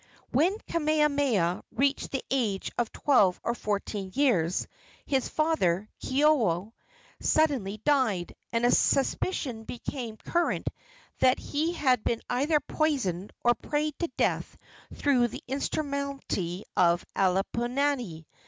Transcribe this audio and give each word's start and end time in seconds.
When 0.31 0.57
Kamehameha 0.67 1.61
reached 1.75 2.09
the 2.09 2.23
age 2.31 2.71
of 2.75 2.91
twelve 2.91 3.39
or 3.43 3.53
fourteen 3.53 4.11
years, 4.15 4.67
his 5.05 5.29
father, 5.29 5.87
Keoua, 6.03 6.73
suddenly 7.19 7.77
died, 7.85 8.33
and 8.51 8.65
a 8.65 8.71
suspicion 8.71 9.63
became 9.63 10.17
current 10.17 10.67
that 11.19 11.37
he 11.37 11.73
had 11.73 12.03
been 12.03 12.23
either 12.31 12.59
poisoned 12.61 13.31
or 13.43 13.53
prayed 13.53 13.93
to 13.99 14.07
death 14.17 14.57
through 14.91 15.27
the 15.27 15.43
instrumentality 15.47 16.65
of 16.75 17.05
Alapainui. 17.15 18.25